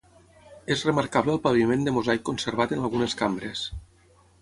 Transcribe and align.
És 0.75 0.85
remarcable 0.87 1.35
el 1.35 1.43
paviment 1.45 1.85
de 1.89 1.95
mosaic 1.99 2.25
conservat 2.33 2.77
en 2.79 2.85
algunes 2.89 3.19
cambres. 3.25 3.67